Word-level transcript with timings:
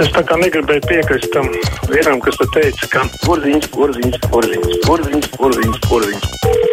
Es 0.00 0.08
tā 0.08 0.22
kā 0.24 0.38
negribēju 0.40 0.86
piekrist 0.88 1.28
tam 1.34 1.50
vienam, 1.92 2.20
kas 2.24 2.38
te 2.40 2.48
teica, 2.56 2.88
ka 2.94 3.04
Porziņš, 3.26 3.68
porziņš, 3.76 4.20
porziņš, 4.32 4.78
porziņš, 4.88 5.32
porziņš, 5.36 5.82
porziņš. 5.90 6.71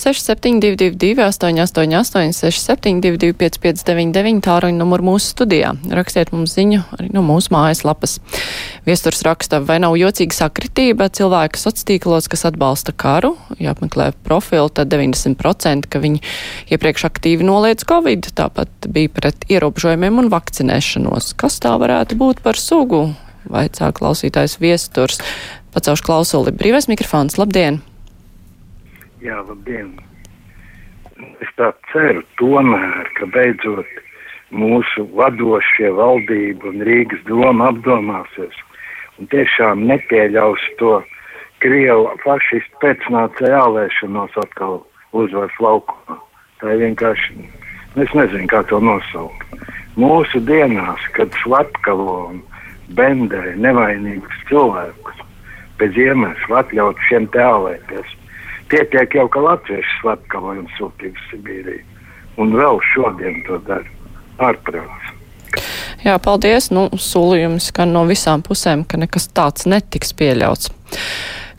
6722, 0.00 1.20
888, 1.20 2.32
672, 2.32 3.34
559, 3.36 4.40
tāruņa 4.46 4.78
numuru 4.78 5.10
mūsu 5.10 5.34
studijā. 5.34 5.74
Rakstiet 5.92 6.32
mums 6.32 6.54
ziņu 6.56 6.80
arī 6.96 7.10
no 7.12 7.20
mūsu 7.26 7.52
mājaslapas. 7.52 8.16
Viesturs 8.88 9.20
raksta, 9.26 9.60
vai 9.60 9.76
nav 9.84 9.98
jocīga 10.00 10.38
sakritība 10.38 11.10
cilvēka 11.12 11.60
sociālos 11.60 12.30
kas 12.32 12.46
atbalsta 12.48 12.94
karu. 12.96 13.34
Ja 13.60 13.74
apmeklē 13.74 14.10
profilu, 14.24 14.72
tad 14.72 14.88
90%, 14.94 15.90
ka 15.92 16.00
viņi 16.00 16.22
iepriekš 16.72 17.04
aktīvi 17.10 17.44
noliedz 17.44 17.84
Covid, 17.88 18.32
tāpat 18.40 18.88
bija 18.88 19.12
pret 19.12 19.44
ierobežojumiem 19.52 20.24
un 20.24 20.32
vakcinēšanos. 20.32 21.34
Kas 21.36 21.60
tā 21.60 21.76
varētu 21.80 22.16
būt 22.20 22.40
par 22.46 22.56
sugu? 22.56 23.10
Vaicā 23.50 23.92
klausītājs 23.96 24.56
viesturs. 24.64 25.20
Pacaušu 25.76 26.08
klausuli. 26.08 26.56
Brīvais 26.56 26.88
mikrofons. 26.90 27.36
Labdien! 27.40 27.82
Jā, 29.20 29.42
labdien! 29.44 29.98
Es 31.44 31.50
tā 31.58 31.66
ceru 31.90 32.22
tomēr, 32.40 33.08
ka 33.18 33.26
beidzot 33.34 33.88
mūsu 34.48 35.04
vadošie 35.12 35.90
valdība 35.92 36.70
un 36.70 36.80
Rīgas 36.88 37.20
doma 37.28 37.68
apdomāsies 37.68 38.56
un 39.20 39.28
tiešām 39.28 39.84
nepieļaus 39.90 40.62
to 40.80 40.94
Krievu 41.60 42.06
fašistu 42.22 42.80
pēcnācēju 42.80 43.58
ālēšanos 43.58 44.38
atkal 44.40 44.78
uzvaras 45.12 45.58
laukumā. 45.60 46.16
Tā 46.62 46.72
ir 46.72 46.80
vienkārši, 46.86 47.44
es 48.00 48.14
nezinu, 48.16 48.46
kā 48.48 48.62
to 48.72 48.80
nosaukt. 48.80 49.44
Mūsu 50.00 50.40
dienās, 50.48 51.04
kad 51.12 51.36
slepkavo 51.42 52.16
un 52.30 52.40
bendē 52.96 53.52
nevainīgus 53.60 54.40
cilvēkus, 54.48 55.20
bez 55.76 56.00
iemesla 56.00 56.64
atļaut 56.64 57.04
šiem 57.10 57.28
tēlēties, 57.36 58.16
Pietiek 58.70 59.14
jau, 59.18 59.26
ka 59.32 59.42
latvieši 59.42 59.96
slepkavoja 60.00 60.62
un 60.62 60.68
sūtīja 60.76 61.24
Sibīriju. 61.30 61.86
Un 62.40 62.54
vēl 62.56 62.78
šodien 62.92 63.42
to 63.48 63.58
dara. 63.66 63.98
Ārprāts. 64.40 65.16
Jā, 66.04 66.14
paldies. 66.22 66.70
Nu, 66.72 66.86
solījums 66.96 67.68
skan 67.72 67.92
no 67.92 68.06
visām 68.08 68.44
pusēm, 68.46 68.86
ka 68.88 69.00
nekas 69.00 69.28
tāds 69.36 69.66
netiks 69.68 70.14
pieļauts. 70.16 70.70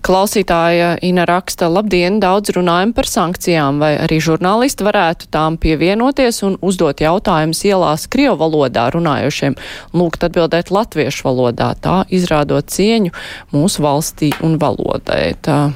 Klausītāja 0.01 0.95
Ina 1.05 1.27
raksta, 1.29 1.67
labdien, 1.69 2.17
daudz 2.23 2.49
runājam 2.55 2.89
par 2.97 3.05
sankcijām, 3.05 3.77
vai 3.83 3.91
arī 4.01 4.17
žurnālisti 4.23 4.87
varētu 4.87 5.27
tām 5.29 5.59
pievienoties 5.61 6.41
un 6.47 6.55
uzdot 6.65 7.03
jautājumus 7.05 7.61
ielās 7.69 8.07
Krievu 8.09 8.39
valodā 8.39 8.87
runājošiem, 8.95 9.59
lūgt 9.93 10.25
atbildēt 10.25 10.73
latviešu 10.73 11.27
valodā, 11.27 11.75
tā 11.77 11.99
izrādot 12.09 12.73
cieņu 12.73 13.13
mūsu 13.53 13.85
valstī 13.85 14.31
un 14.41 14.57
valodai. 14.57 15.35
Tā 15.37 15.67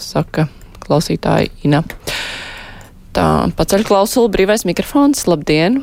saka 0.00 0.48
klausītāja 0.88 1.52
Ina. 1.66 1.84
Tā, 3.16 3.28
paceļ 3.58 3.84
klausulu, 3.88 4.30
brīvais 4.32 4.66
mikrofons, 4.68 5.24
labdien! 5.30 5.82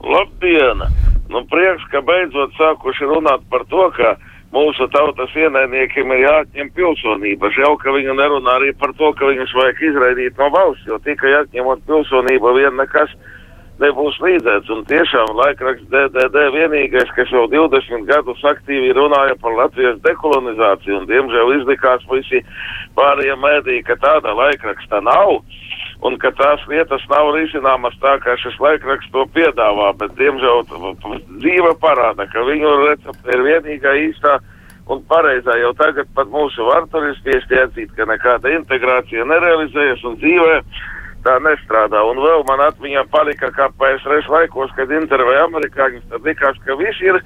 Labdien! 0.00 0.84
Nu, 1.30 1.44
prieks, 1.50 1.84
ka 1.92 2.02
beidzot 2.02 2.54
sākuši 2.58 3.08
runāt 3.10 3.42
par 3.52 3.66
to, 3.70 3.86
ka 3.94 4.14
mūsu 4.54 4.86
tautas 4.90 5.34
ienaidniekiem 5.38 6.14
ir 6.14 6.24
jāatņem 6.24 6.70
pilsonība. 6.74 7.50
Žēl, 7.54 7.76
ka 7.82 7.94
viņi 7.94 8.16
nerunā 8.18 8.56
arī 8.58 8.72
par 8.78 8.94
to, 8.98 9.12
ka 9.18 9.28
viņus 9.30 9.54
vajag 9.54 9.82
izraidīt 9.90 10.40
no 10.40 10.50
valsts, 10.54 10.88
jo 10.90 10.98
tikai 11.04 11.36
atņemot 11.44 11.84
pilsonību 11.86 12.54
vien 12.58 12.74
nekas 12.80 13.14
nebūs 13.80 14.18
līdzēts. 14.22 14.70
Un 14.74 14.84
tiešām 14.88 15.32
laikraksts 15.38 15.88
DDD 15.92 16.44
vienīgais, 16.56 17.10
kas 17.16 17.32
jau 17.34 17.46
20 17.50 18.06
gadus 18.08 18.44
aktīvi 18.52 18.92
runāja 18.96 19.36
par 19.40 19.56
Latvijas 19.58 19.98
dekolonizāciju, 20.04 21.00
un 21.00 21.08
diemžēl 21.10 21.54
izlikās 21.58 22.04
visi 22.12 22.42
pārējie 22.98 23.36
mēdī, 23.40 23.80
ka 23.86 23.98
tāda 24.02 24.36
laikraksta 24.36 25.02
nav. 25.06 25.40
Un 26.00 26.14
ka 26.16 26.30
tās 26.32 26.62
lietas 26.68 27.02
nav 27.10 27.34
risināmas 27.34 27.96
tā, 28.00 28.14
kā 28.24 28.32
šis 28.40 28.54
laikraksts 28.62 29.12
to 29.12 29.26
piedāvā, 29.34 29.90
bet, 30.00 30.14
diemžēl, 30.16 30.64
dzīve 31.42 31.74
parāda, 31.82 32.24
ka 32.32 32.44
viņu 32.46 32.70
recepte 32.86 33.34
ir 33.34 33.44
vienīgā 33.44 33.92
īstā 34.06 34.38
un 34.90 35.02
pareizā. 35.10 35.58
Jau 35.60 35.74
tagad 35.76 36.08
pat 36.16 36.30
mūsu 36.32 36.64
varturisti 36.70 37.36
iesti 37.36 37.60
atzīt, 37.60 37.92
ka 37.98 38.08
nekāda 38.08 38.54
integrācija 38.56 39.28
nerealizējas 39.28 40.06
un 40.08 40.16
dzīvē 40.22 40.56
tā 41.24 41.36
nestrādā. 41.44 42.02
Un 42.10 42.20
vēl 42.22 42.44
man 42.48 42.62
atmiņā 42.66 43.06
palika, 43.12 43.50
kā 43.56 43.70
PSRS 43.80 44.28
laikos, 44.32 44.72
kad 44.76 44.92
intervēja 44.94 45.46
amerikāņus, 45.48 46.08
tad 46.12 46.28
likās, 46.28 46.60
ka 46.66 46.76
visi 46.80 47.10
ir 47.10 47.20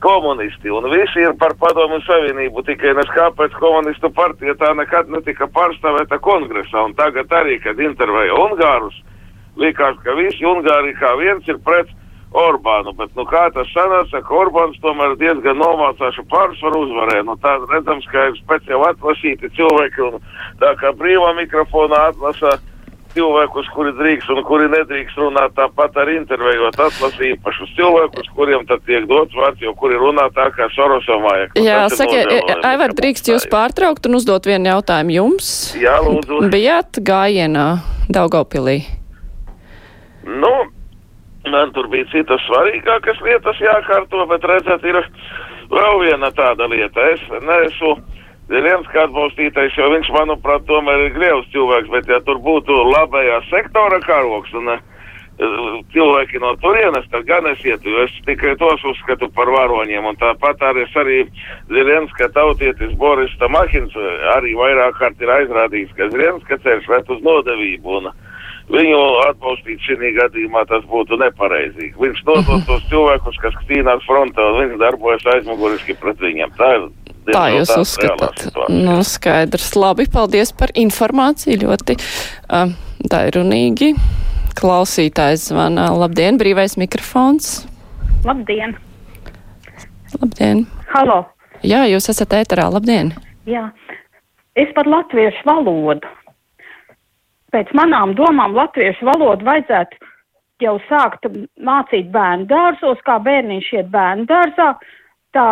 komunisti 0.00 0.72
un 0.72 0.88
visi 0.90 1.20
ir 1.26 1.36
par 1.40 1.54
padomu 1.60 2.00
savienību, 2.06 2.64
tikai 2.64 2.94
nes 2.96 3.12
kāpēc 3.14 3.54
komunistu 3.60 4.10
partija 4.16 4.56
tā 4.60 4.72
nekad 4.76 5.12
netika 5.12 5.48
pārstāvēta 5.52 6.18
kongresā. 6.24 6.86
Un 6.88 6.96
tagad 6.98 7.32
arī, 7.36 7.60
kad 7.62 7.80
intervēja 7.80 8.38
Ungārus, 8.46 8.96
likās, 9.60 9.98
ka 10.04 10.16
visi 10.16 10.46
Ungāri 10.48 10.96
kā 10.98 11.14
viens 11.20 11.48
ir 11.48 11.60
pret 11.64 11.92
Orbānu, 12.30 12.92
bet 12.94 13.10
nu 13.18 13.24
kā 13.26 13.48
tas 13.50 13.66
sanāca, 13.74 14.20
ka 14.22 14.34
Orbāns 14.38 14.78
tomēr 14.84 15.16
diezgan 15.18 15.58
nomācāšu 15.58 16.22
pārsvaru 16.30 16.84
uzvarēja. 16.86 17.24
Nu 17.26 17.34
tā 17.42 17.56
redzams, 17.64 18.06
ka 18.12 18.28
ir 18.30 18.36
speciāli 18.38 18.86
atlasīti 18.86 19.50
cilvēki 19.56 20.04
un 20.06 20.20
tā 20.62 20.76
kā 20.78 20.94
brīvā 20.94 21.32
mikrofonā 21.40 22.04
atlasa 22.12 22.54
cilvēkus, 23.14 23.68
kuri 23.74 23.92
drīkst 23.98 24.30
un 24.34 24.42
kuri 24.46 24.68
nedrīkst 24.72 25.18
runāt, 25.20 25.54
tāpat 25.58 25.98
arī 26.02 26.16
intervējot 26.20 26.78
atlasīt 26.86 27.34
īpašus 27.34 27.72
cilvēkus, 27.78 28.30
kuriem 28.36 28.66
tad 28.68 28.84
tiek 28.88 29.06
dots 29.10 29.36
vārds, 29.36 29.62
jo 29.64 29.74
kuri 29.78 29.98
runā 30.00 30.28
tā 30.36 30.48
kā 30.54 30.68
Sorosam 30.74 31.24
vajag. 31.26 31.56
Jā, 31.60 31.82
saka, 31.92 32.22
Aivar, 32.70 32.94
drīkst 32.96 33.32
jūs 33.32 33.46
pārtraukt 33.50 34.06
un 34.10 34.18
uzdot 34.20 34.46
vienu 34.50 34.72
jautājumu 34.72 35.16
jums? 35.16 35.50
Jā, 35.80 35.98
lūdzu. 36.04 36.44
Bijāt 36.52 37.02
gājienā 37.06 37.68
Daugavpilī? 38.12 38.78
Nu, 40.30 40.52
man 41.50 41.74
tur 41.74 41.88
bija 41.92 42.06
citas 42.12 42.42
svarīgākas 42.46 43.20
lietas 43.24 43.60
jākārto, 43.62 44.26
bet 44.30 44.44
redzēt, 44.46 44.84
ir 44.86 45.00
vēl 45.70 46.00
viena 46.04 46.30
tāda 46.36 46.68
lieta. 46.70 47.10
Es 47.14 47.22
neesmu 47.30 47.96
Zelenska 48.50 49.04
atbalstītais, 49.06 49.76
jo 49.78 49.90
viņš, 49.92 50.08
manuprāt, 50.16 50.64
tomēr 50.66 51.06
ir 51.06 51.12
grievs 51.14 51.50
cilvēks, 51.52 51.90
bet 51.92 52.08
ja 52.10 52.18
tur 52.26 52.40
būtu 52.42 52.74
labējā 52.90 53.36
sektora 53.46 54.00
karoks 54.02 54.56
un 54.58 54.72
uh, 54.74 54.80
cilvēki 55.94 56.40
no 56.42 56.52
turienes, 56.60 57.06
tad 57.12 57.24
gan 57.28 57.46
es 57.48 57.62
ietu, 57.64 57.92
jo 57.94 58.04
es 58.04 58.16
tikai 58.26 58.56
tos 58.60 58.82
uzskatu 58.84 59.30
par 59.36 59.48
varoņiem, 59.54 60.04
un 60.10 60.18
tāpat 60.20 60.60
arī 60.68 60.84
arī 61.00 61.20
Zelenska 61.70 62.28
tautietis 62.34 62.92
Boris 62.98 63.32
Tamahins 63.40 63.94
arī 64.34 64.56
vairāk 64.58 64.98
kārt 64.98 65.22
ir 65.22 65.32
aizrādījis, 65.38 65.94
ka 65.96 66.10
Zelenska 66.12 66.58
ceļš 66.60 66.90
ved 66.90 67.14
uz 67.16 67.22
nodevību, 67.24 67.96
un 68.02 68.10
viņu 68.70 69.00
atbalstīt 69.28 69.80
šī 69.86 70.12
gadījumā 70.18 70.66
tas 70.68 70.84
būtu 70.90 71.16
nepareizīgi. 71.22 71.96
Viņš 71.98 72.24
nodot 72.28 72.66
tos 72.68 72.84
cilvēkus, 72.92 73.40
kas 73.40 73.56
cīnās 73.70 74.04
frontē, 74.06 74.44
un 74.44 74.60
viņš 74.64 74.80
darbojas 74.82 75.26
aizmuguriski 75.36 75.96
pret 76.02 76.20
viņiem. 76.20 76.52
Tā 76.58 76.74
ir 76.76 76.90
Tā 77.30 77.44
jūs 77.54 77.72
uzskatāt. 77.76 78.46
Nu, 78.72 79.00
skaidrs. 79.06 79.72
Labi, 79.78 80.06
paldies 80.10 80.52
par 80.56 80.72
informāciju. 80.78 81.62
Ļoti 81.64 81.96
uh, 81.96 82.72
dairunīgi. 83.12 83.94
Klausītājs 84.60 85.48
zvana. 85.50 85.88
Labdien, 85.96 86.38
brīvais 86.40 86.76
mikrofons. 86.80 87.60
Labdien! 88.26 88.76
Labdien! 90.18 90.66
Halo! 90.90 91.22
Jā, 91.64 91.84
jūs 91.88 92.10
esat 92.12 92.34
ēterā. 92.40 92.66
Labdien! 92.72 93.14
Jā, 93.48 93.70
es 94.58 94.68
par 94.76 94.88
latviešu 94.90 95.46
valodu. 95.48 96.08
Pēc 97.54 97.72
manām 97.74 98.12
domām 98.18 98.54
latviešu 98.54 99.08
valodu 99.08 99.46
vajadzētu 99.48 100.10
jau 100.62 100.76
sākt 100.90 101.26
mācīt 101.64 102.10
bērnu 102.12 102.46
dārzos, 102.50 103.00
kā 103.06 103.16
bērniņš 103.24 103.72
iet 103.78 103.90
bērnu 103.94 104.28
dārzā. 104.28 104.74
Tā 105.34 105.48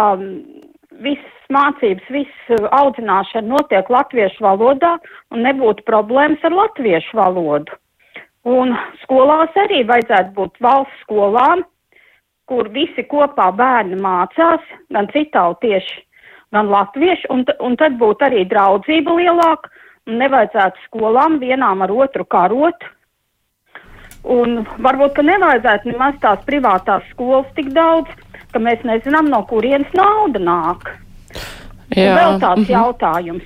viss 1.04 1.37
mācības, 1.54 2.08
viss 2.12 2.52
uh, 2.54 2.68
audzināšana 2.80 3.48
notiek 3.48 3.88
latviešu 3.90 4.44
valodā 4.44 4.96
un 5.32 5.44
nebūtu 5.46 5.86
problēmas 5.88 6.44
ar 6.44 6.56
latviešu 6.56 7.16
valodu. 7.18 7.78
Un 8.48 8.72
skolās 9.02 9.56
arī 9.60 9.82
vajadzētu 9.88 10.34
būt 10.36 10.60
valsts 10.64 11.02
skolām, 11.04 11.64
kur 12.48 12.68
visi 12.72 13.04
kopā 13.04 13.50
bērni 13.56 13.98
mācās, 14.00 14.62
gan 14.94 15.08
citautieši, 15.12 15.98
gan 16.56 16.70
latvieši, 16.72 17.28
un, 17.34 17.44
un 17.60 17.76
tad 17.80 17.98
būtu 18.00 18.24
arī 18.28 18.44
draudzība 18.48 19.16
lielāka, 19.18 19.72
un 20.08 20.22
nevajadzētu 20.22 20.86
skolām 20.86 21.36
vienām 21.42 21.84
ar 21.84 21.92
otru 21.92 22.24
karot. 22.24 22.86
Un 24.28 24.62
varbūt, 24.84 25.12
ka 25.18 25.24
nevajadzētu 25.24 25.92
nemaz 25.92 26.16
tās 26.22 26.40
privātās 26.48 27.04
skolas 27.12 27.48
tik 27.56 27.68
daudz, 27.76 28.08
ka 28.52 28.60
mēs 28.62 28.80
nezinām, 28.88 29.28
no 29.32 29.44
kurienes 29.50 29.92
nauda 29.96 30.40
nāk. 30.42 30.88
Vēl 31.98 32.38
tāds 32.40 32.60
mm 32.60 32.64
-hmm. 32.64 32.70
jautājums. 32.70 33.44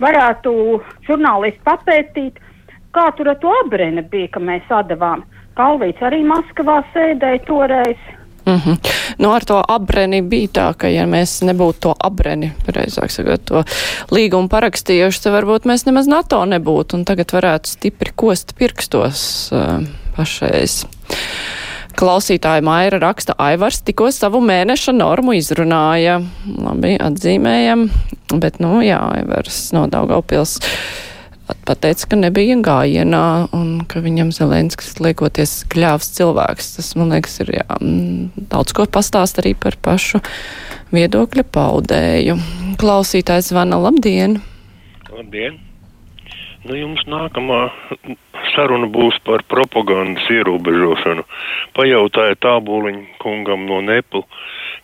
Varētu 0.00 0.80
žurnālisti 1.06 1.60
papētīt, 1.64 2.40
kā 2.92 3.12
tur 3.16 3.28
ar 3.28 3.36
to 3.36 3.52
abrēnu 3.64 4.02
bija, 4.10 4.28
ka 4.28 4.40
mēs 4.40 4.62
atdevām. 4.68 5.22
Kalvīts 5.54 6.02
arī 6.02 6.24
Maskavā 6.24 6.82
sēdēja 6.94 7.44
toreiz. 7.46 7.98
Mm 8.44 8.58
-hmm. 8.58 8.76
nu, 9.18 9.32
ar 9.32 9.44
to 9.44 9.62
abreni 9.68 10.22
bija 10.22 10.48
tā, 10.48 10.74
ka 10.76 10.88
ja 10.88 11.06
mēs 11.06 11.44
nebūtu 11.46 11.78
to 11.80 11.94
abreni, 11.98 12.52
pareizāk 12.66 13.10
sakot, 13.10 13.44
to 13.44 13.62
līgumu 14.10 14.48
parakstījuši, 14.48 15.22
tad 15.22 15.32
varbūt 15.32 15.64
mēs 15.64 15.86
nemaz 15.86 16.06
NATO 16.06 16.44
nebūtu 16.44 16.94
un 16.94 17.04
tagad 17.04 17.32
varētu 17.32 17.66
stipri 17.66 18.10
kost 18.16 18.54
pirkstos 18.58 19.50
uh, 19.52 19.86
pašreiz. 20.16 20.86
Klausītāja 21.98 22.62
Maira 22.64 22.98
raksta, 23.02 23.36
Aivars 23.42 23.82
tikko 23.84 24.10
savu 24.14 24.40
mēneša 24.44 24.94
normu 24.96 25.36
izrunāja. 25.38 26.18
Labi, 26.56 26.96
atzīmējam, 27.02 27.86
bet, 28.42 28.60
nu, 28.62 28.78
jā, 28.84 29.00
Aivars 29.20 29.64
no 29.76 29.86
Daugavpils 29.92 30.58
pateica, 31.66 32.08
ka 32.08 32.18
nebija 32.18 32.56
gājienā 32.64 33.24
un 33.56 33.82
ka 33.88 34.02
viņam 34.04 34.32
Zelenskis 34.34 34.96
liekoties 35.02 35.62
kļāvs 35.72 36.12
cilvēks. 36.16 36.70
Tas, 36.78 36.92
man 36.98 37.12
liekas, 37.14 37.38
ir 37.44 37.52
jā, 37.58 37.66
daudz 38.52 38.76
ko 38.76 38.86
pastāst 38.88 39.42
arī 39.42 39.54
par 39.58 39.76
pašu 39.82 40.22
viedokļa 40.94 41.44
paudēju. 41.52 42.38
Klausītājs 42.80 43.52
zvana, 43.52 43.80
labdien! 43.82 44.40
Labdien! 45.12 45.60
Nu, 46.62 46.76
jums 46.78 47.02
nākamā 47.10 47.64
saruna 48.54 48.88
būs 48.92 49.18
par 49.26 49.44
propagandas 49.50 50.28
ierobežošanu. 50.32 51.24
Pajautāja 51.76 52.38
tābūliņu 52.44 53.18
kungam 53.22 53.66
no 53.68 53.80
Nepal, 53.84 54.26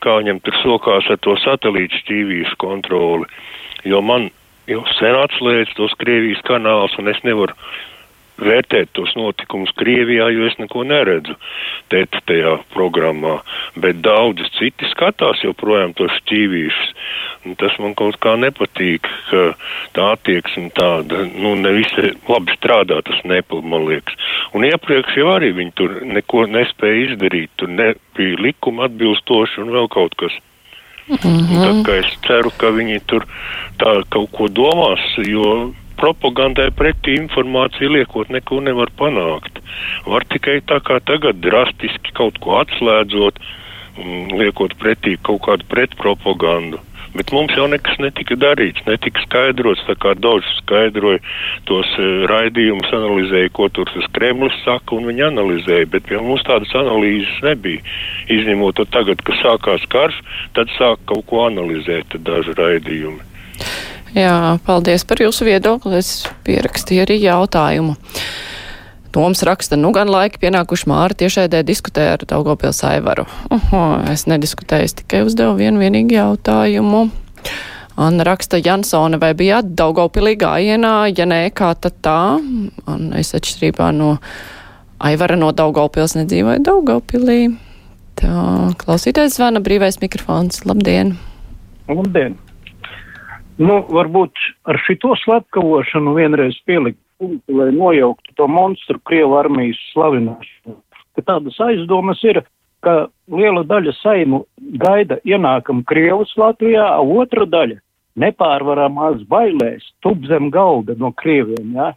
kā 0.05 0.19
viņam 0.21 0.41
tur 0.45 0.59
sokās 0.63 1.09
ar 1.11 1.21
to 1.25 1.37
satelītu 1.43 2.03
šķīvīšu 2.03 2.59
kontroli, 2.61 3.29
jo 3.85 4.03
man 4.03 4.31
jau 4.69 4.85
sen 4.99 5.17
atslēdz 5.17 5.77
tos 5.79 5.95
Krievijas 6.01 6.43
kanāls 6.49 6.97
un 7.01 7.13
es 7.13 7.21
nevaru 7.25 7.57
vērtēt 8.39 8.93
tos 8.95 9.15
notikumus 9.19 9.73
Krievijā, 9.79 10.29
jo 10.35 10.47
es 10.47 10.59
neko 10.61 10.85
neredzu 10.87 11.35
tēt 11.93 12.19
tajā 12.29 12.59
programmā, 12.75 13.39
bet 13.77 14.03
daudz 14.05 14.45
citi 14.59 14.89
skatās 14.93 15.43
joprojām 15.45 15.95
tos 15.99 16.13
šķīvīšus. 16.23 16.93
Un 17.47 17.57
tas 17.61 17.75
man 17.81 17.95
kaut 17.99 18.19
kā 18.23 18.35
nepatīk, 18.41 19.07
ka 19.31 19.45
tā 19.97 20.11
attieksme 20.17 20.73
tāda, 20.77 21.23
nu, 21.39 21.55
nevisai 21.61 22.13
labi 22.29 22.57
strādā 22.59 23.01
tas 23.07 23.23
nepil, 23.25 23.63
man 23.63 23.87
liekas. 23.89 24.19
Un 24.57 24.67
iepriekš 24.69 25.17
jau 25.21 25.31
arī 25.37 25.53
viņi 25.57 25.75
tur 25.79 25.97
neko 26.05 26.45
nespēja 26.51 27.09
izdarīt, 27.09 27.55
tur 27.57 27.73
nebija 27.73 28.43
likuma 28.43 28.89
atbilstoši 28.89 29.63
un 29.65 29.75
vēl 29.77 29.91
kaut 29.95 30.19
kas. 30.19 30.35
Mm 31.09 31.17
-hmm. 31.17 31.85
Kā 31.87 32.01
es 32.05 32.11
ceru, 32.27 32.51
ka 32.59 32.69
viņi 32.69 33.01
tur 33.07 33.25
tā 33.81 34.03
kaut 34.13 34.31
ko 34.33 34.49
domās, 34.49 35.01
jo 35.17 35.73
propagandai 36.01 36.71
pretī 36.79 37.19
informāciju 37.19 37.93
liekot 37.97 38.33
neko 38.35 38.61
nevar 38.65 38.93
panākt. 38.99 39.63
Var 40.07 40.27
tikai 40.35 40.59
tā 40.71 40.81
kā 40.87 41.01
tagad 41.11 41.41
drastiski 41.45 42.15
kaut 42.19 42.39
ko 42.45 42.59
atslēdzot, 42.63 43.41
mm, 43.99 44.37
liekot 44.43 44.79
pretī 44.83 45.19
kaut 45.23 45.45
kādu 45.49 45.67
pretpropagandu. 45.73 46.83
Bet 47.17 47.33
mums 47.33 47.55
jau 47.57 47.65
nekas 47.71 47.97
netika 48.03 48.37
darīts, 48.37 48.85
netika 48.87 49.23
skaidrots, 49.25 49.81
tā 49.89 49.97
kā 49.97 50.13
daudz 50.15 50.45
skaidroja 50.59 51.23
tos 51.67 51.89
e, 51.97 52.09
raidījumus, 52.29 52.93
analizēja, 52.93 53.53
ko 53.57 53.71
tur 53.73 53.89
tas 53.95 54.05
Kremlis 54.13 54.59
saka, 54.65 54.99
un 54.99 55.09
viņi 55.09 55.25
analizēja, 55.31 55.89
bet 55.95 56.05
pie 56.11 56.21
mums 56.21 56.45
tādas 56.47 56.75
analīzes 56.77 57.41
nebija. 57.47 57.81
Izņemot 58.37 58.77
to 58.77 58.87
tagad, 58.93 59.25
kad 59.25 59.41
sākās 59.41 59.89
karš, 59.89 60.21
tad 60.59 60.71
sāk 60.77 61.01
kaut 61.09 61.25
ko 61.33 61.47
analizēt 61.49 62.21
daži 62.29 62.55
raidījumi. 62.61 63.25
Jā, 64.17 64.57
paldies 64.65 65.05
par 65.09 65.21
jūsu 65.21 65.49
viedokli. 65.49 65.99
Es 66.01 66.23
pierakstīju 66.47 67.05
arī 67.05 67.19
jautājumu. 67.21 67.97
Toms 69.13 69.41
raksta, 69.47 69.77
nu 69.81 69.91
gan 69.97 70.11
laiki 70.13 70.41
pienākuši 70.43 70.89
Māra 70.91 71.17
tiešēdē 71.17 71.63
diskutēja 71.67 72.19
ar 72.19 72.25
Daugopils 72.29 72.83
Aivaru. 72.85 73.25
Oho, 73.55 73.83
es 74.13 74.27
nediskutēju, 74.29 74.89
es 74.89 74.97
tikai 75.01 75.23
uzdevu 75.25 75.57
vienu 75.61 75.81
vienīgu 75.81 76.17
jautājumu. 76.17 77.07
Anna 77.99 78.27
raksta, 78.29 78.61
Jansone, 78.63 79.19
vai 79.19 79.33
bijāt 79.35 79.73
Daugopilī 79.75 80.37
gājienā? 80.39 80.93
Ja 81.11 81.27
nē, 81.27 81.41
kā 81.57 81.73
tad 81.81 81.99
tā? 82.05 82.21
Un 82.39 83.09
es 83.19 83.33
atšķirībā 83.35 83.91
no 83.97 84.19
Aivara 85.03 85.39
no 85.41 85.51
Daugopils 85.57 86.15
nedzīvoju 86.19 86.63
Daugopilī. 86.69 87.41
Tā, 88.19 88.35
klausītājs 88.79 89.39
zvana 89.39 89.63
brīvais 89.65 89.99
mikrofons. 90.03 90.65
Labdien! 90.69 91.17
Labdien! 91.89 92.37
Nu, 93.59 93.81
varbūt 93.91 94.39
ar 94.71 94.79
šito 94.87 95.17
slepkavošanu 95.19 96.13
vienreiz 96.15 96.55
pielikt 96.67 97.01
punktu, 97.19 97.57
lai 97.59 97.73
nojauktu 97.75 98.37
to 98.39 98.47
monstru 98.47 99.01
Krievu 99.03 99.35
armijas 99.41 99.81
slavināšanu. 99.91 100.77
Ka 101.19 101.25
tādas 101.33 101.59
aizdomas 101.67 102.23
ir, 102.23 102.45
ka 102.87 103.09
liela 103.35 103.65
daļa 103.67 103.97
saimu 103.99 104.45
gaida 104.79 105.19
ienākam 105.27 105.83
Krievus 105.91 106.37
Latvijā, 106.39 106.87
a 106.87 107.03
otra 107.03 107.49
daļa 107.51 107.81
nepārvaramās 108.23 109.27
bailēs 109.31 109.91
tup 110.07 110.23
zem 110.31 110.53
galda 110.55 110.95
no 110.99 111.11
Krieviem, 111.11 111.75
jā. 111.75 111.93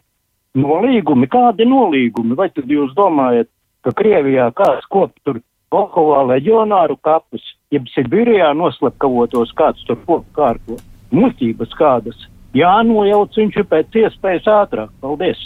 Nolīgumi, 0.58 1.30
kādi 1.30 1.64
nolīgumi? 1.64 2.34
Vai 2.36 2.50
tad 2.50 2.66
jūs 2.66 2.90
domājat, 2.98 3.48
ka 3.86 3.94
Krievijā 4.02 4.50
kāds 4.58 4.90
kop 4.90 5.14
tur 5.22 5.38
Volkovā 5.72 6.26
leģionāru 6.34 6.98
kapus, 7.00 7.54
jeb 7.72 7.86
Sibirijā 7.94 8.50
noslepkavotos 8.52 9.54
kāds 9.56 9.86
tur 9.86 10.02
kopu 10.02 10.26
kārtot? 10.36 10.82
Muļķības 11.14 11.76
kādas. 11.78 12.28
Jānojauc 12.56 13.38
viņš 13.38 13.58
ir 13.62 13.68
pēc 13.70 13.98
iespējas 14.02 14.48
ātrāk. 14.52 14.92
Paldies! 15.00 15.40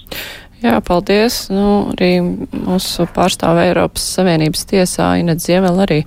Jā, 0.65 0.79
paldies. 0.81 1.51
Nu, 1.53 1.93
arī 1.93 2.15
mūsu 2.25 3.05
pārstāve 3.13 3.67
Eiropas 3.69 4.07
Savienības 4.17 4.65
tiesā 4.71 5.11
Inet 5.21 5.45
Ziemel 5.45 5.83
arī 5.85 6.01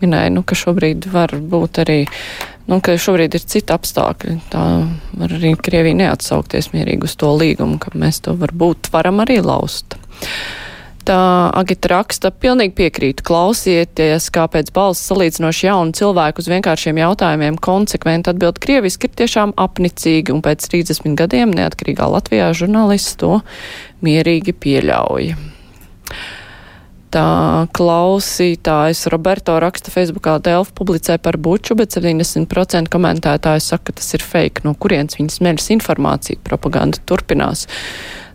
minēja, 0.00 0.32
nu, 0.32 0.42
ka 0.42 0.56
šobrīd 0.56 1.10
var 1.12 1.34
būt 1.36 1.82
arī, 1.84 1.98
nu, 2.70 2.80
ka 2.80 2.96
šobrīd 2.96 3.36
ir 3.36 3.44
cita 3.44 3.76
apstākļi. 3.76 4.38
Tā 4.54 4.64
var 5.20 5.36
arī 5.36 5.52
Krievija 5.60 6.00
neatsaukties 6.00 6.72
mierīgi 6.72 7.10
uz 7.10 7.18
to 7.20 7.34
līgumu, 7.36 7.76
ka 7.82 7.92
mēs 7.92 8.22
to 8.24 8.34
varbūt 8.40 8.88
varam 8.94 9.20
arī 9.26 9.42
laust 9.44 9.98
Agita 11.10 11.90
raksta, 11.94 12.30
pilnīgi 12.30 12.74
piekrītu. 12.78 13.24
Klausieties, 13.26 14.28
kāpēc 14.34 14.72
balss 14.74 15.06
salīdzinoši 15.10 15.66
jaunu 15.66 15.96
cilvēku 15.96 16.42
uz 16.42 16.50
vienkāršiem 16.52 17.00
jautājumiem 17.02 17.58
konsekventi 17.62 18.32
atbild 18.32 18.60
krieviski 18.62 19.08
ir 19.08 19.16
tiešām 19.22 19.54
apnicīgi, 19.60 20.34
un 20.34 20.42
pēc 20.44 20.68
30 20.72 21.16
gadiem 21.18 21.54
neatkarīgā 21.56 22.06
Latvijā 22.14 22.50
žurnālists 22.56 23.18
to 23.20 23.40
mierīgi 24.06 24.54
pieļauj. 24.56 25.32
Tā 27.10 27.66
klausītājs 27.74 29.08
Roberto 29.10 29.56
raksta 29.58 29.90
Facebookā 29.90 30.36
Delfa 30.46 30.70
publicē 30.78 31.16
par 31.18 31.40
buču, 31.42 31.74
bet 31.74 31.90
70% 31.96 32.86
komentētāju 32.92 33.64
saka, 33.64 33.90
ka 33.90 33.98
tas 33.98 34.14
ir 34.14 34.22
fake, 34.22 34.62
no 34.62 34.76
kurienes 34.78 35.18
viņas 35.18 35.40
meļas 35.42 35.70
informācija, 35.74 36.38
propaganda 36.46 37.02
turpinās. 37.10 37.66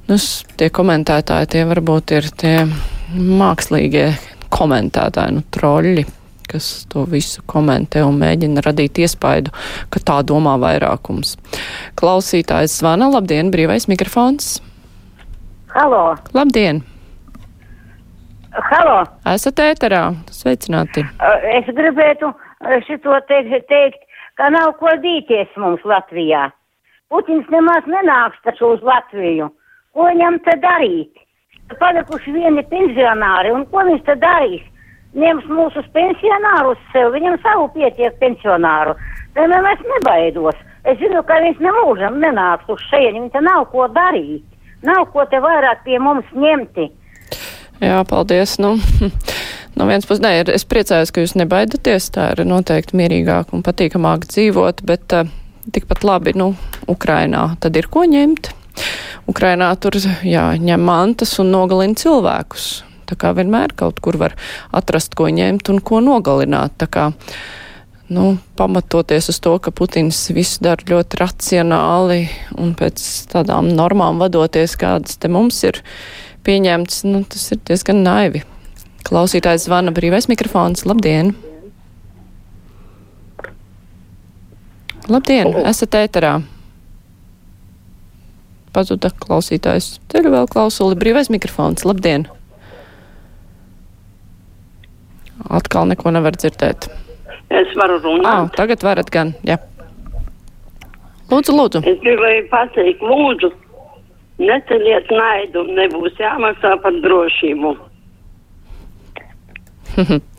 Nu, 0.06 0.20
tie 0.60 0.68
komentētāji, 0.70 1.48
tie 1.50 1.62
varbūt 1.66 2.12
ir 2.14 2.28
tie 2.38 2.54
mākslīgie 3.18 4.12
komentētāji, 4.54 5.34
nu, 5.34 5.42
troļļi, 5.56 6.04
kas 6.52 6.68
to 6.92 7.08
visu 7.10 7.42
komentē 7.50 8.04
un 8.06 8.20
mēģina 8.22 8.62
radīt 8.68 9.02
iespaidu, 9.02 9.50
ka 9.90 10.04
tā 10.06 10.20
domā 10.22 10.60
vairākums. 10.62 11.34
Klausītājs 11.98 12.78
zvana, 12.84 13.10
labdien, 13.16 13.50
brīvais 13.50 13.90
mikrofons. 13.90 14.60
Halo! 15.74 16.04
Labdien! 16.38 16.84
Halo! 18.70 19.02
Esat 19.34 19.66
ēterā, 19.66 20.06
sveicināti! 20.30 21.02
Es 21.58 21.66
gribētu 21.74 22.30
šito 22.86 23.18
teikt, 23.26 23.66
teikt, 23.74 24.06
ka 24.38 24.54
nav 24.54 24.78
ko 24.78 24.94
dīties 25.02 25.50
mums 25.58 25.82
Latvijā. 25.82 26.52
Putins 27.10 27.50
nemaz 27.50 27.90
nenāks 27.90 28.38
taču 28.46 28.76
uz 28.78 28.86
Latviju. 28.86 29.50
Ko 29.96 30.10
viņam 30.10 30.42
te 30.44 30.58
darīt? 30.60 31.22
Palikuši 31.80 32.34
vieni 32.36 32.62
pensionāri, 32.68 33.54
un 33.56 33.64
ko 33.72 33.86
viņš 33.88 34.02
te 34.10 34.16
darīs? 34.20 34.66
Ņems 35.16 35.46
mūsu 35.48 35.80
pensionārus 35.96 36.82
sev, 36.92 37.14
viņam 37.14 37.38
savu 37.40 37.70
pietiek 37.72 38.18
pensionāru. 38.20 38.98
Tad 39.38 39.48
nu, 39.54 39.62
es 39.72 39.86
nebaidos. 39.94 40.60
Es 40.84 41.00
zinu, 41.00 41.24
ka 41.24 41.40
viņš 41.46 41.64
nemūžam 41.64 42.20
nenāks 42.20 42.68
uz 42.70 42.84
šejieni, 42.90 43.22
viņam 43.22 43.32
te 43.32 43.44
nav 43.48 43.64
ko 43.72 43.88
darīt. 43.96 44.44
Nav 44.84 45.08
ko 45.14 45.24
te 45.32 45.40
vairāk 45.42 45.86
pie 45.88 46.02
mums 46.04 46.28
ņemti. 46.36 46.90
Jā, 47.80 48.04
paldies. 48.10 48.60
Nu. 48.60 48.76
No 49.76 49.84
vienas 49.90 50.06
puses, 50.08 50.22
nē, 50.24 50.30
es 50.56 50.64
priecājos, 50.64 51.10
ka 51.12 51.20
jūs 51.20 51.34
nebaidaties. 51.36 52.06
Tā 52.16 52.30
ir 52.32 52.46
noteikti 52.48 52.96
mierīgāk 52.96 53.50
un 53.52 53.60
patīkamāk 53.60 54.24
dzīvot, 54.32 54.80
bet 54.88 55.12
uh, 55.12 55.28
tikpat 55.76 56.06
labi, 56.08 56.32
nu, 56.40 56.54
Ukrainā 56.88 57.50
tad 57.60 57.76
ir 57.76 57.90
ko 57.92 58.06
ņemt. 58.08 58.54
Ukrainā 59.30 59.72
tur 59.82 59.98
jā, 60.26 60.50
ņem 60.62 60.84
mantas 60.86 61.34
un 61.42 61.52
nogalina 61.54 61.98
cilvēkus. 61.98 62.68
Tā 63.06 63.18
kā 63.22 63.32
vienmēr 63.38 63.74
kaut 63.78 64.02
kur 64.02 64.18
var 64.18 64.34
atrast, 64.74 65.14
ko 65.18 65.30
ņemt 65.30 65.70
un 65.74 65.82
ko 65.86 66.02
nogalināt. 66.02 66.74
Tā 66.82 66.88
kā, 66.90 67.06
nu, 68.10 68.36
pamatoties 68.58 69.30
uz 69.34 69.40
to, 69.42 69.56
ka 69.62 69.74
Putins 69.74 70.24
visu 70.34 70.64
dara 70.66 70.86
ļoti 70.90 71.22
racionāli 71.22 72.20
un 72.58 72.74
pēc 72.78 73.02
tādām 73.34 73.70
normām 73.78 74.22
vadoties, 74.22 74.78
kādas 74.82 75.22
te 75.22 75.30
mums 75.30 75.62
ir 75.66 75.82
pieņemts, 76.46 77.04
nu, 77.10 77.24
tas 77.30 77.50
ir 77.54 77.62
diezgan 77.66 78.02
naivi. 78.06 78.46
Klausītājs 79.06 79.68
zvana 79.68 79.94
brīvais 79.94 80.30
mikrofons. 80.32 80.86
Labdien! 80.90 81.36
Labdien, 85.06 85.52
esat 85.70 85.94
ēterā. 86.00 86.40
Pazuda 88.76 89.12
klausītājs. 89.24 89.96
Ceļu 90.12 90.34
vēl 90.34 90.50
klausuli. 90.52 90.98
Brīvais 91.00 91.32
mikrofons. 91.32 91.86
Labdien! 91.88 92.28
Atkal 95.56 95.88
neko 95.92 96.12
nevar 96.16 96.36
dzirdēt. 96.36 96.90
Es 97.54 97.72
varu 97.80 98.00
runāt. 98.04 98.28
Ā, 98.28 98.52
tagad 98.58 98.84
varat 98.84 99.12
gan, 99.14 99.34
jā. 99.48 99.60
Lūdzu, 101.32 101.56
lūdzu. 101.56 101.82
Es 101.88 102.00
gribēju 102.04 102.46
pateikt, 102.52 103.04
lūdzu, 103.06 103.52
neceliet 104.42 105.12
naidu, 105.14 105.66
nebūs 105.78 106.18
jāmaksā 106.22 106.76
par 106.84 107.00
drošību. 107.06 107.76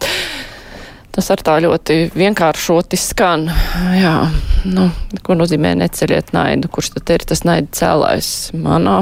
Tas 1.16 1.30
ar 1.32 1.40
tā 1.40 1.54
ļoti 1.64 1.94
vienkāršoti 2.12 2.98
skan. 3.00 3.46
Jā, 3.96 4.26
nu, 4.68 4.90
ko 5.24 5.32
nozīmē 5.38 5.70
neceļiet 5.80 6.34
naidu? 6.36 6.68
Kurš 6.68 6.90
tad 6.98 7.12
ir 7.14 7.24
tas 7.30 7.40
naida 7.48 7.72
cēlājs? 7.72 8.28
Manā 8.52 8.98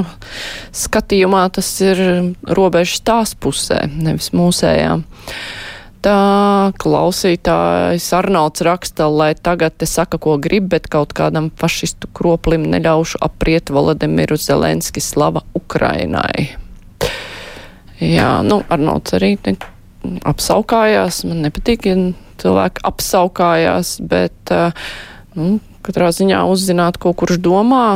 skatījumā 0.71 1.43
tas 1.57 1.73
ir 1.83 1.99
robežas 2.47 3.03
tās 3.03 3.35
pusē, 3.35 3.81
nevis 3.91 4.31
mūsējā. 4.31 4.95
Tā 6.05 6.15
klausītājs 6.79 8.07
Arnolds 8.15 8.63
raksta, 8.63 9.09
lai 9.11 9.33
tagad 9.35 9.75
te 9.81 9.87
saka, 9.89 10.15
ko 10.21 10.37
grib, 10.39 10.69
bet 10.71 10.87
kaut 10.87 11.11
kādam 11.17 11.51
fašistu 11.59 12.07
kroplim 12.15 12.69
neļaušu 12.71 13.19
apriet 13.27 13.73
Volodemiru 13.75 14.39
Zelenski 14.39 15.03
slava 15.03 15.43
Ukrainai. 15.57 16.53
Jā, 17.99 18.29
nu, 18.45 18.61
Arnolds 18.71 19.17
arī 19.19 19.35
ne, 19.47 19.57
apsaukājās. 20.27 21.23
Man 21.29 21.43
nepatīk, 21.45 21.87
ja 21.89 21.95
cilvēki 22.41 22.83
apsaukājās, 22.87 23.95
bet, 24.09 24.53
nu, 25.37 25.57
katrā 25.85 26.11
ziņā 26.15 26.43
uzzināt, 26.51 26.99
ko 27.01 27.13
kurš 27.17 27.39
domā, 27.43 27.87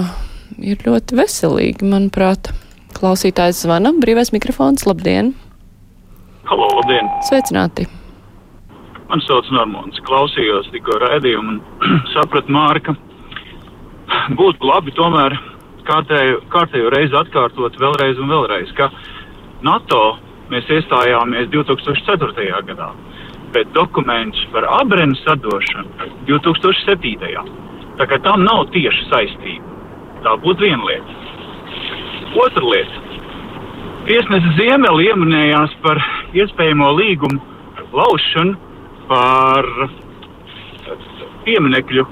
ir 0.58 0.82
ļoti 0.86 1.20
veselīgi, 1.20 1.88
manuprāt. 1.90 2.52
Klausītājs 3.00 3.64
zvana, 3.64 3.94
brīvais 4.02 4.34
mikrofons, 4.36 4.88
labdien! 4.90 5.34
Halo, 6.50 6.68
labdien! 6.80 7.08
Sveicināti! 7.28 7.86
Man 9.10 9.22
sauc 9.26 9.48
Normons. 9.54 9.98
Klausījos 10.06 10.70
tikko 10.74 11.00
raidījumu 11.02 11.56
un 11.56 11.62
sapratu 12.16 12.54
Mārka. 12.54 12.94
Būtu 14.38 14.66
labi 14.66 14.94
tomēr 14.98 15.38
kārtējo, 15.88 16.42
kārtējo 16.54 16.92
reizi 16.94 17.18
atkārtot 17.18 17.78
vēlreiz 17.82 18.22
un 18.22 18.30
vēlreiz, 18.30 18.74
ka 18.78 18.90
NATO 19.66 20.02
mēs 20.52 20.70
iestājāmies 20.74 21.50
2004. 21.54 22.62
gadā, 22.70 22.90
bet 23.54 23.72
dokuments 23.78 24.42
par 24.54 24.68
abrenu 24.80 25.18
sadošanu 25.24 26.10
2007. 26.30 27.36
Tā 28.00 28.08
kā 28.08 28.20
tam 28.24 28.46
nav 28.48 28.70
tieši 28.74 29.10
saistība. 29.10 29.76
Tā 30.24 30.36
būtu 30.44 30.68
viena 30.68 30.84
lieta. 30.88 31.18
Otra 32.40 32.66
lieta. 32.66 33.06
Tiesnesis 34.08 34.56
Ziemeli 34.58 35.10
ieminējās 35.10 35.76
par 35.84 36.00
iespējamo 36.34 36.94
līgumu 36.98 37.42
laušanu 37.94 38.56
par 39.10 39.68
pieminekļu 41.46 42.06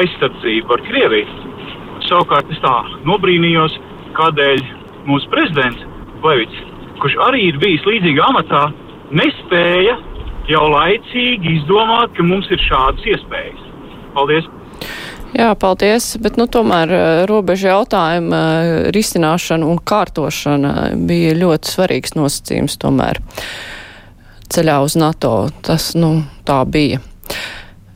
aizsardzību 0.00 0.76
ar 0.76 0.84
Krieviju. 0.88 1.40
Savukārt 2.08 2.50
es 2.52 2.60
tā 2.64 2.74
nobrīnījos, 3.08 3.76
kādēļ 4.18 4.62
mūsu 5.08 5.30
prezidents 5.32 5.84
Levits, 6.24 6.73
kurš 7.02 7.16
arī 7.28 7.48
ir 7.50 7.60
bijis 7.62 7.86
līdzīgā 7.88 8.28
amatā, 8.32 8.66
nespēja 9.14 9.96
jau 10.50 10.66
laicīgi 10.72 11.58
izdomāt, 11.60 12.12
ka 12.16 12.26
mums 12.26 12.50
ir 12.52 12.60
šādas 12.66 13.08
iespējas. 13.14 13.64
Paldies! 14.14 14.50
Jā, 15.34 15.48
paldies, 15.58 16.12
bet 16.22 16.36
nu 16.38 16.46
tomēr 16.46 16.92
robeža 17.26 17.72
jautājuma 17.72 18.40
risināšana 18.94 19.66
un 19.66 19.80
kārtošana 19.82 20.92
bija 21.08 21.32
ļoti 21.34 21.72
svarīgs 21.72 22.14
nosacījums 22.14 22.78
tomēr 22.78 23.18
ceļā 24.54 24.78
uz 24.84 24.94
NATO. 25.00 25.34
Tas, 25.66 25.90
nu, 25.98 26.20
tā 26.46 26.60
bija. 26.70 27.00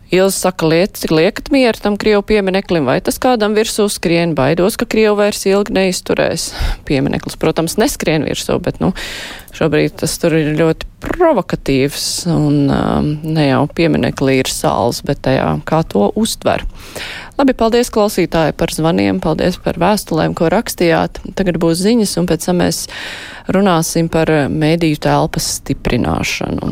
Ilza 0.08 0.48
saka, 0.48 0.64
lietas, 0.70 1.04
liekat 1.12 1.50
mieru 1.52 1.82
tam 1.84 1.98
Krievu 2.00 2.22
piemineklim, 2.24 2.86
vai 2.88 2.96
tas 3.04 3.18
kādam 3.20 3.52
virsū 3.52 3.90
skrien, 3.92 4.32
baidos, 4.38 4.78
ka 4.80 4.88
Krievu 4.88 5.18
vairs 5.20 5.44
ilgi 5.44 5.74
neizturēs. 5.76 6.46
Piemineklis, 6.88 7.36
protams, 7.36 7.76
neskrien 7.76 8.24
virsū, 8.24 8.56
bet, 8.64 8.80
nu, 8.80 8.94
šobrīd 9.52 9.98
tas 10.00 10.16
tur 10.22 10.38
ir 10.38 10.54
ļoti 10.56 10.88
provokatīvs, 11.04 12.06
un 12.32 12.72
um, 12.72 13.10
ne 13.22 13.50
jau 13.50 13.62
pieminekli 13.68 14.38
ir 14.40 14.48
sāls, 14.48 15.02
bet 15.04 15.20
tajā, 15.28 15.58
kā 15.68 15.82
to 15.84 16.08
uztver. 16.16 16.64
Labi, 17.38 17.54
paldies 17.54 17.92
klausītāji 17.94 18.56
par 18.58 18.72
zvaniem, 18.74 19.20
paldies 19.22 19.60
par 19.62 19.76
vēstulēm, 19.78 20.32
ko 20.34 20.48
rakstījāt. 20.50 21.20
Tagad 21.38 21.60
būs 21.62 21.84
ziņas, 21.84 22.16
un 22.18 22.26
pēc 22.32 22.48
tam 22.48 22.64
mēs 22.64 22.86
runāsim 23.54 24.08
par 24.10 24.32
mēdīju 24.50 24.98
telpas 25.04 25.46
stiprināšanu. 25.60 26.66